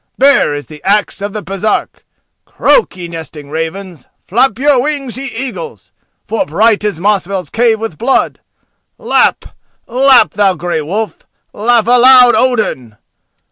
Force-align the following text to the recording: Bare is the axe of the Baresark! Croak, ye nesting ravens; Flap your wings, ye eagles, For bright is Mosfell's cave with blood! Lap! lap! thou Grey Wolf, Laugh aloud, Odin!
Bare 0.17 0.55
is 0.55 0.65
the 0.65 0.81
axe 0.83 1.21
of 1.21 1.31
the 1.31 1.43
Baresark! 1.43 2.03
Croak, 2.43 2.97
ye 2.97 3.07
nesting 3.07 3.51
ravens; 3.51 4.07
Flap 4.25 4.57
your 4.57 4.81
wings, 4.81 5.15
ye 5.15 5.25
eagles, 5.25 5.91
For 6.25 6.43
bright 6.43 6.83
is 6.83 6.99
Mosfell's 6.99 7.51
cave 7.51 7.79
with 7.79 7.99
blood! 7.99 8.39
Lap! 8.97 9.45
lap! 9.85 10.31
thou 10.31 10.55
Grey 10.55 10.81
Wolf, 10.81 11.27
Laugh 11.53 11.85
aloud, 11.85 12.33
Odin! 12.35 12.97